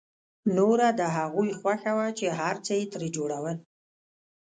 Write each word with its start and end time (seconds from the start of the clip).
نوره 0.55 0.87
د 0.99 1.01
هغوی 1.17 1.49
خوښه 1.59 1.91
وه 1.97 2.07
چې 2.19 2.25
هر 2.39 2.55
څه 2.65 2.71
یې 2.79 2.85
ترې 2.91 3.09
جوړول 3.15 3.57